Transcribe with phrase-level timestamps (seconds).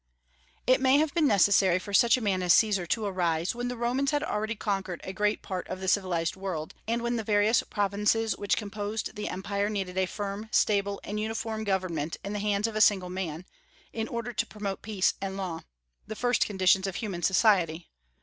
[0.65, 3.77] It may have been necessary for such a man as Caesar to arise when the
[3.77, 7.61] Romans had already conquered a great part of the civilized world, and when the various
[7.61, 12.65] provinces which composed the Empire needed a firm, stable, and uniform government in the hands
[12.65, 13.45] of a single man,
[13.93, 15.61] in order to promote peace and law,
[16.07, 17.91] the first conditions of human society.